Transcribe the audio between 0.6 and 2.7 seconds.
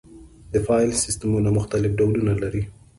فایل سیستمونه مختلف ډولونه لري.